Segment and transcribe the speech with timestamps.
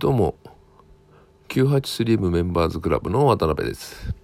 [0.00, 0.36] どうも
[1.48, 4.14] 983M メンバーズクラブの渡辺です。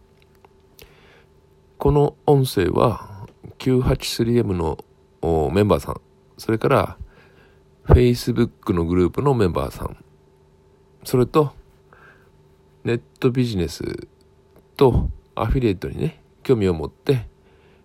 [1.79, 3.27] この音声は
[3.59, 4.79] 983M の
[5.53, 6.01] メンバーさん。
[6.39, 6.97] それから
[7.89, 9.97] Facebook のグループのメンバーさん。
[11.03, 11.53] それと
[12.85, 14.07] ネットビジネス
[14.77, 17.27] とアフィリエイトにね興味を持って、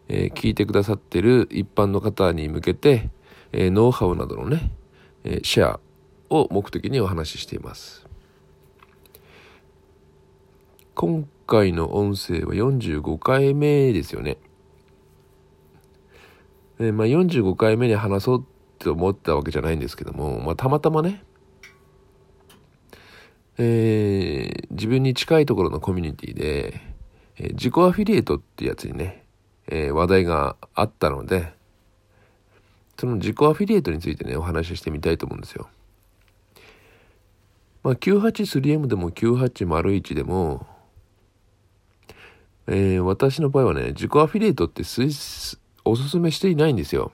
[0.10, 3.10] えー、聞いてくださってる一般の方に向けて、
[3.52, 4.70] えー、ノウハウなどのね、
[5.24, 5.80] えー、シェア
[6.30, 8.10] を目的にお話ししています
[11.00, 14.38] 今回の音声は45回目ですよね。
[16.78, 18.44] でまあ、45回目に話そうっ
[18.78, 21.24] て思ったわけじゃないんですけども、まあ、たまたまね、
[23.58, 26.82] えー、自分に近いところのコミュニティで、
[27.38, 29.24] えー、自己アフィリエイトってやつにね、
[29.70, 31.54] えー、話題があったので、
[32.98, 35.70] その自己アフィリエイトについてね、お話ししてみたいと思うんですよ。
[37.84, 40.68] まあ、983M でも9801でも、
[42.68, 44.84] えー、私の場合はね、自己アフィリエイトって
[45.86, 47.12] おすすめしていないんですよ。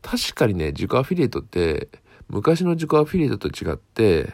[0.00, 1.88] 確かにね、自己アフィリエイトって、
[2.28, 4.32] 昔の自己アフィリエイトと違って、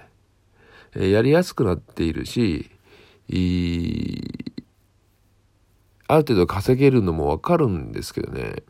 [0.95, 2.71] えー、やりやすくなっているし、
[6.07, 8.63] ある程度稼げるのもわかるんですけどね。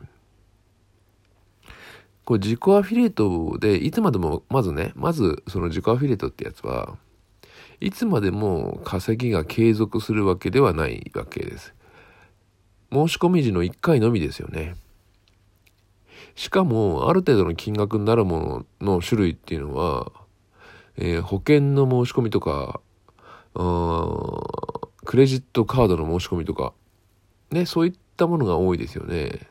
[2.29, 6.95] これ自己アフィリエイトで、いつまでも、まずね、まずその自己アフィリエイトってやつは、
[7.81, 11.73] いつまでも稼ぎが継続するわけではないわけです。
[12.93, 14.75] 申し込み時の1回のみですよね。
[16.35, 20.11] しかも、ある程度の金額になるものの種類っていうのは、
[20.97, 22.79] えー、保険の申し込みとか、
[25.03, 26.73] クレジットカードの申し込みとか、
[27.49, 29.48] ね、そういったものが多いですよね。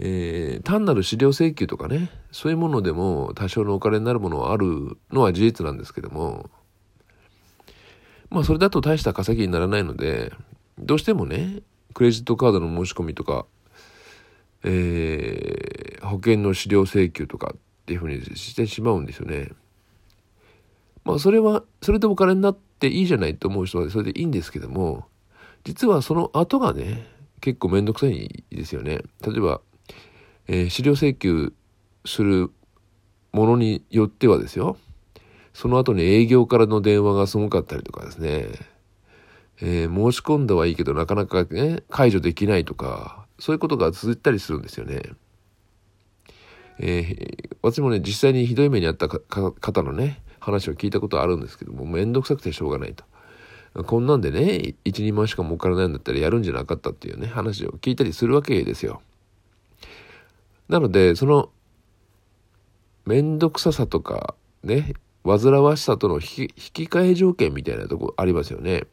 [0.00, 6.48] えー、単なる資料請求とかね、そういうものでも多少のお金になるものはあるのは事実なんですけども、
[8.30, 10.32] まあそれだと大した稼ぎにならないので、
[10.78, 11.62] どうしてもね、
[11.94, 13.46] クレジットカードの申し込みとか、
[14.62, 19.50] えー、保険の資料請求とかっていうふうにしてしまうんですよね。
[21.04, 25.06] まあそれは、それでお金になっていいじゃないと思う人はそれでいいんですけども、
[25.64, 27.06] 実はその後がね、
[27.40, 29.00] 結構めんどくさいですよね。
[29.26, 29.60] 例えば、
[30.48, 31.52] えー、資料請求
[32.04, 32.50] する
[33.32, 34.76] ものによってはですよ、
[35.52, 38.46] その後に営業からの電話がすごかったりとかですね、
[39.60, 45.02] えー、申し込んだはいいけどなかなかね、解除できないとか、そういうことが続いたりするんですよね。
[46.80, 53.04] えー、私もね、実際にひどい目にあった方のね、話を聞いたことあるんですけども、めんどくさくてしょうがないと。
[53.84, 59.02] こんなんでね、1、2万しか儲からないんだったらやるんじゃなかったっていうね、話を聞いたりするわけですよ。
[60.68, 61.50] なので、その、
[63.06, 64.92] めんどくささとか、ね、
[65.24, 68.84] 煩わしさとの引き換え条件みたいなとこありますよね。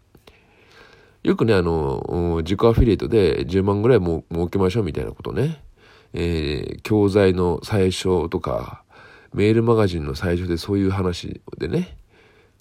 [1.24, 5.63] よくね、あの、自己アフィリエイトで10万ぐらいも儲けましょうみたいなことね。
[6.13, 8.84] えー、教材の最初とか、
[9.34, 11.97] メールマガジンの最初でそういう話でね、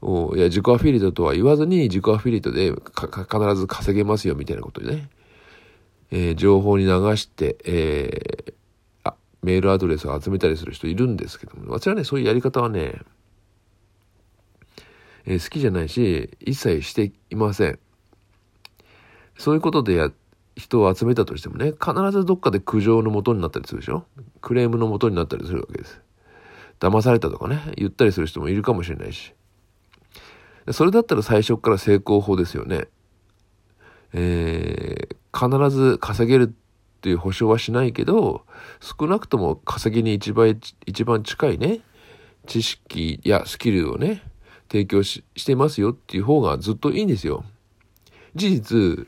[0.00, 5.08] おいや、自己アフィリエイトとは言わずに自己アフィリエイトで必ず稼げますよみたいなことでね、
[6.10, 8.53] えー、情報に流して、えー、
[9.44, 13.00] メールアドレスを集めたりする人いるんですけども、私はね、そういうやり方はね、
[15.26, 17.78] えー、好きじゃないし、一切していません。
[19.38, 20.10] そういうことでや、
[20.56, 24.04] 人を集めたとしてもね、必ずどっかで苦情のもとになったりするでしょ？
[24.40, 26.00] クレームのもとになったりするわけです。
[26.78, 29.34] 騙されたとかね、言ったりする人もいるかもしれないし。
[30.70, 32.86] それだったら最初から成功法ですよね。
[34.12, 36.54] えー、必ず稼げる
[37.04, 38.46] っていう保証はしないけど、
[38.80, 41.80] 少なくとも稼ぎに一番、一番近いね、
[42.46, 44.22] 知識やスキルをね、
[44.72, 47.44] 提供ししてますよっていう方がずっといいんですよ。
[48.34, 49.06] 事実、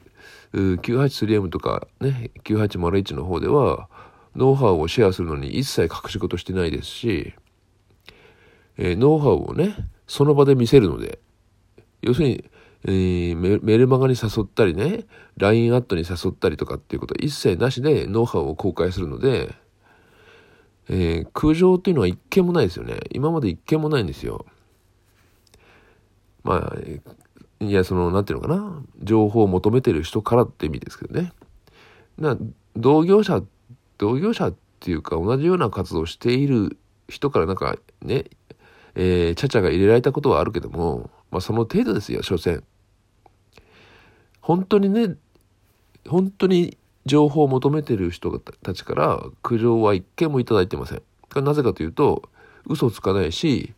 [0.52, 3.88] 983M とかね、9801の方では、
[4.34, 7.32] ノウハウをシェアするのに一切隠し事してないですし、
[8.76, 9.74] えー、ノウハウをね、
[10.06, 11.18] その場で見せるので、
[12.02, 12.44] 要するに、
[12.84, 15.04] えー、メルマガに誘ったりね、
[15.38, 19.54] LINE アットに誘ったりとかっていうことは一切なしでノウハウを公開するので、
[20.88, 23.00] えー、空情っていうのは一件もないですよね。
[23.10, 24.46] 今まで一件もないんですよ。
[26.44, 31.32] まあ、いや、その、なんていうのかな、情報を求めてる人からって意味ですけどね。
[32.18, 32.36] な
[32.76, 33.42] 同業者、
[33.98, 38.24] 同業者っていうか、同じような活動をしている人からなんかね、
[38.94, 42.64] えー、ちゃちゃが入れられたことはあるけども、まあその程度ですよ、所詮。
[44.40, 45.16] 本当にね、
[46.08, 51.02] 本当に情報を求めてる人たちから苦情は一件もいただいてません。
[51.44, 52.22] なぜかというと、
[52.66, 53.74] 嘘つかないし、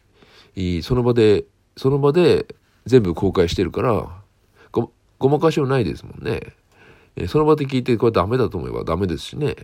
[0.82, 1.46] その場で、
[1.76, 2.46] その場で
[2.86, 4.08] 全部公開してるから、
[4.70, 6.54] ご、ごまかしはないですもんね。
[7.16, 9.56] えその場で聞いてこれダメだと思えばダメですしね。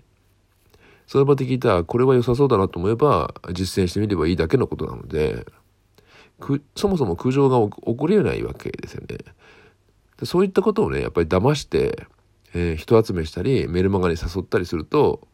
[1.06, 5.46] その場で聞いたらこれは良さそうだなと思えば実践してみればいいだけのことなので、
[6.76, 9.18] そもそも空情が起こり得ないわけですよね。
[10.24, 12.06] そういったことをね、やっぱり騙して、
[12.54, 15.26] えー、人集めしたり、メルマガに誘ったりすると、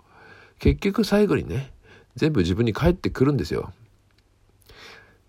[0.58, 1.72] 結局最後にね、
[2.16, 3.72] 全部自分に返ってくるんですよ。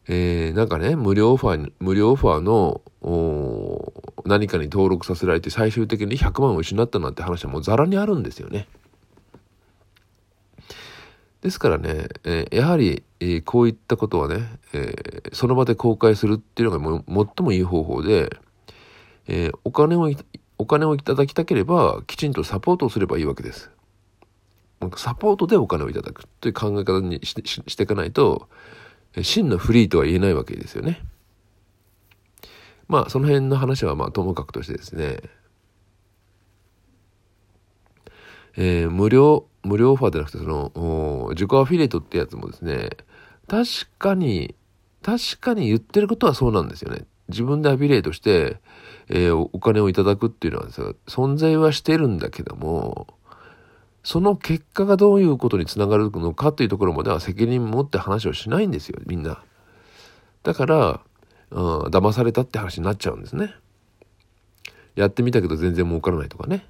[0.08, 2.82] えー、なんかね、無料オファー、無料オファーの、
[4.26, 8.68] 何かに登録させられて最終的に100万を失ったなんて話はもうザラにあるんですよね。
[11.42, 18.30] ですからね、えー、やはり、えー、こういったことはね、えー、その場で公開するっていうのがも最もいい方法で、
[19.28, 20.12] えお金を、
[20.58, 23.72] お金をいただきたければ、きちんとサポートをすればいいわけです。
[24.98, 28.50] サポートでお金をいただくという考え方にしてしていかないと、
[29.22, 31.02] 真のフリーとは言えないわけですよね。
[32.88, 35.22] まあ、その辺の話はまあともかくとしてですね、
[38.58, 40.72] えー、無料、無料オファーじゃなくて、その、
[41.32, 42.90] 自己アフィリエイトってやつもですね、
[43.48, 43.68] 確
[43.98, 44.56] かに、
[45.02, 47.06] 確かに言ってることはそうなんですよね。
[47.30, 48.58] 自分でアフィリエイトして、
[49.10, 50.68] えー、お金をいただくっていうのは
[51.08, 53.08] 存在はしてるんだけども、
[54.04, 59.44] その結果がどういうことにつながるのかというところまでは責任持って話をしないんですよ、みんな。
[60.44, 61.02] だから、
[61.52, 63.54] うん、騙されたって話になっちゃうんですね。
[64.96, 66.66] やってみたけど全然儲からないとかね。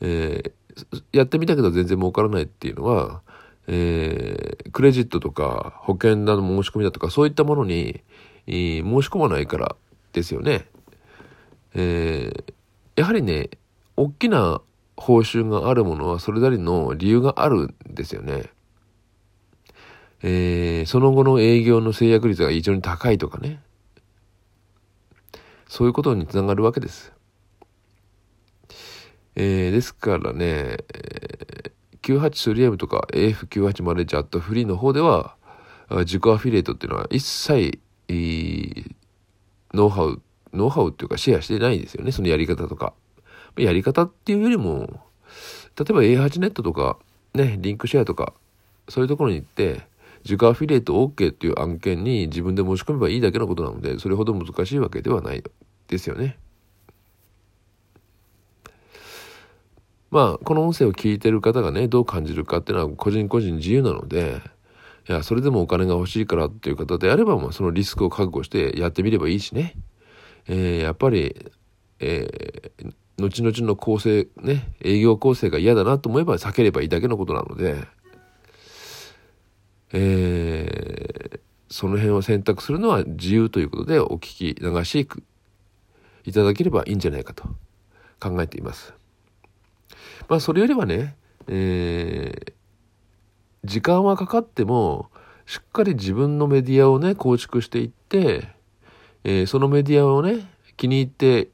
[0.00, 3.22] えー、やってみたけど全然儲からないっていうのは、
[3.72, 8.02] えー、クレジットとか保険などの申し込みだとかそういったものに、
[8.48, 9.76] えー、申し込まないから
[10.12, 10.66] ですよね。
[11.74, 12.52] えー、
[12.96, 13.50] やはりね、
[13.96, 14.60] 大きな
[14.96, 18.50] 報酬があるものはそれなりの理由があるんですよね。
[20.24, 23.62] えー、その後の営業の制約率が非常に高いとかね。
[25.68, 27.12] そういうことにつながるわけです。
[29.36, 35.36] えー、ですからね、えー、983M とか AF980 ジャットフリーの方では、
[35.90, 37.80] 自己アフィリエイトっていうのは一切、
[39.74, 42.94] ノウハウ、ノウハウっていうかシェアしてないんですよね、そのやり方とか。
[43.56, 45.00] やり方っていうよりも、
[45.78, 46.98] 例えば A8 ネットとか、
[47.34, 48.32] ね、リンクシェアとか、
[48.88, 49.88] そういうところに行って、
[50.24, 55.42] 自家アフィリエイト OK っていう案件に自分で申し込めばいいだけのことなので、それほど難しいわけではない
[55.88, 56.38] ですよね。
[60.10, 64.40] まあ、この音声を聞いてる方がね、どう感じるかっていうのは個人個人自由なので、
[65.08, 69.74] いや、それでもお金が欲しいからっていう方であれば、まあ、そのリスクを覚悟してやってみればいいしね。
[70.48, 71.50] えー、やっぱり、
[72.00, 77.86] えー、後々の構成、ね、営業構成が嫌だなと思えば避ければいいだけのことなので、
[79.92, 85.08] えー、その辺を選択するのは自由ということでお聞き流し
[86.24, 87.44] いただければいいんじゃないかと
[88.18, 88.99] 考えています。
[90.28, 91.16] まあそれよりはね、
[91.48, 92.52] えー、
[93.64, 95.10] 時間はかかっても
[95.46, 98.48] しっかり自分のメディアをね構築していって、
[99.24, 100.46] えー、そのメディアをね
[100.76, 101.48] 気に入って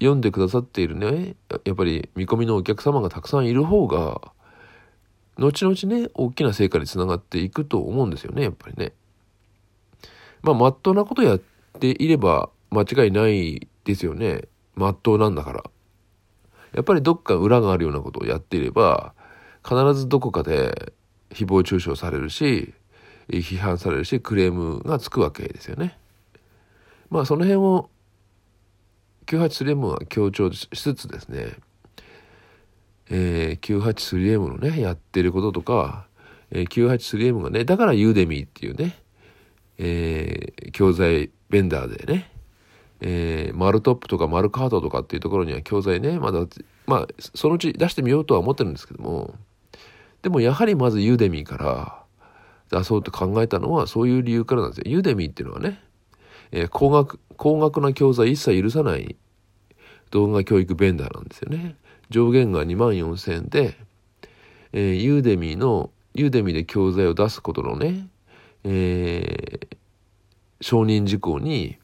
[0.00, 4.32] 読んでくださっているね、やっぱり見込みのお客様がたくさんいる方が、
[5.38, 8.92] 後々ね、大きな成果につながっていくと思うんですよね、やっぱりね。
[10.42, 11.40] まあ、まっとうなことやっ
[11.78, 14.48] ていれば間違いないですよね。
[14.74, 15.64] まっとうなんだから。
[16.72, 19.14] やっぱりどっか裏があるようなことをやっていれば、
[19.64, 20.92] 必ずどこかで
[21.30, 22.74] 誹謗中傷されるし、
[23.28, 25.98] 批判されるし、クレームがつくわけですよね。
[27.10, 27.90] まあ、その辺を
[29.26, 31.52] 983M は強調しつつですね、
[33.10, 36.06] えー、983M のね、やってることとか、
[36.50, 38.96] えー、983M がね、だからユーデミーっていうね、
[39.78, 42.30] えー、教材ベンダーでね、
[43.00, 46.46] えー、マルトップとかマルカードとかっていうところには教材ね、まだ、
[46.86, 49.34] まあ、そのうち出してみようとは思ってるんですけども、
[50.22, 54.84] でもやはりまずユーデミーから出そうと考えたのはそういう理由からなんですよ。
[54.86, 55.80] ユーデミーっていうのはね、
[56.52, 59.16] えー、高額、高額な教材一切許さない
[60.10, 61.76] 動画教育ベンダーなんですよね。
[62.10, 63.76] 上限が2万4000円で、
[64.72, 68.08] えー、 Udemy の、 Udemy で教材を出すことのね、
[68.64, 69.76] えー、
[70.60, 71.78] 承認事項に、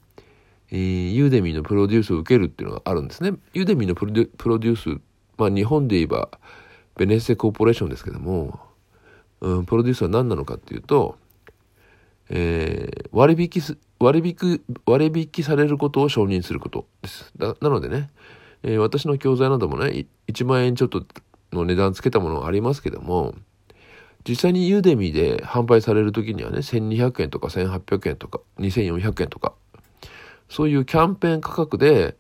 [0.71, 3.33] Udemy のプロデュースを受けるっていうのがあるんですね。
[3.55, 5.01] Udemy のプロデュース、
[5.37, 6.31] まあ日本で言えば
[6.97, 8.59] ベネッセコーポレーションですけども、
[9.41, 11.17] うん、プロデュースは何なのかっていうと、
[12.31, 17.33] えー、割引す、割引、割引されることを承認することです。
[17.39, 18.11] なのでね、
[18.63, 21.05] えー、私の教材などもね、1万円ちょっと
[21.53, 23.35] の値段つけたものがありますけども、
[24.29, 29.55] 実際にユーデミーで販売される時にはね、1200円とか1800円とか2400円とか、
[30.49, 32.17] そういうキャンペーン価格で、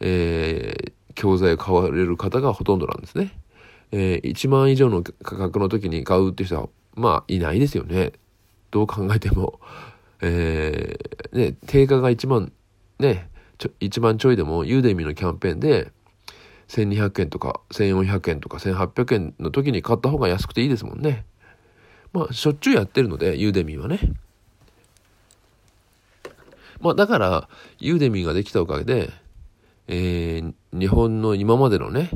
[0.00, 3.32] えー、教材を買われる方がほとんどなんですね。
[3.92, 8.12] えー、1万以上の価格の時に買うって人は、まあ、いないですよね。
[8.70, 9.60] どう考えても。
[10.20, 12.52] えー、ね、定価が1万、
[12.98, 15.92] ね、ちょ1万ちょいでも、ユーデミのキャンペーンで、
[16.68, 21.24] 1200円とか1400円とか1800円の時に買った方が安くていいですもんね。
[22.12, 24.00] まあ、しょっちゅうやってるので、ユーデミーはね。
[26.80, 29.10] まあ、だから、ユーデミーができたおかげで、
[29.88, 32.10] えー、日本の今までのね、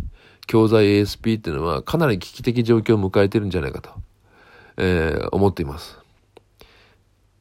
[0.47, 3.91] 教材 ASP っていうのはかなり危機的状況を迎えてるんじゃないかと、
[4.77, 5.99] えー、思っています。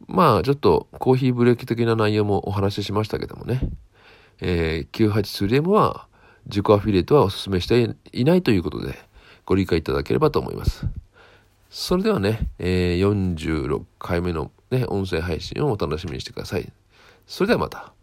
[0.07, 3.61] まあ、ちょっとコーヒーブレーキ的な内容もお話ししましたけどもね、
[4.41, 6.07] えー、983M は
[6.45, 8.97] 自己アフィリエイトはお勧めしていないということで
[9.45, 10.88] ご理解いただければと思います。
[11.69, 16.71] それではね、えー、46回目のね、音声配信をお楽しみにしてください。
[17.29, 17.93] それではまた。